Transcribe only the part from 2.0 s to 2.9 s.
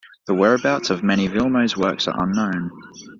are unknown.